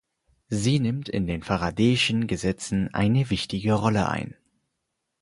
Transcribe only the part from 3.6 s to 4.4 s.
Rolle ein.